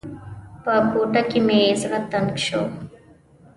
[0.63, 2.61] په کوټه کې مې زړه تنګ شو.